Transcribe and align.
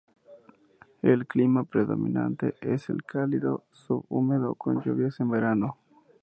El 1.03 1.27
clima 1.27 1.63
predominante 1.63 2.55
es 2.61 2.89
el 2.89 3.03
cálido-subhúmedo 3.03 4.55
con 4.55 4.81
lluvias 4.81 5.19
en 5.19 5.29
verano. 5.29 5.77